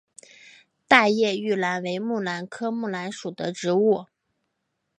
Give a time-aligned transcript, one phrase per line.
[0.87, 4.07] 大叶玉兰为木兰科木兰属的植物。